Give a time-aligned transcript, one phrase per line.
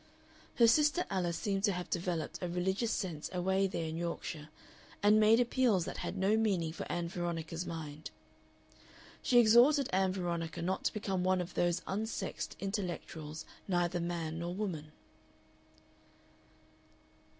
[0.55, 4.49] Her sister Alice seemed to have developed a religious sense away there in Yorkshire,
[5.03, 8.09] and made appeals that had no meaning for Ann Veronica's mind.
[9.21, 14.55] She exhorted Ann Veronica not to become one of "those unsexed intellectuals, neither man nor
[14.55, 14.91] woman."